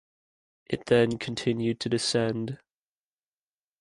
[0.65, 2.57] It then continued to descend.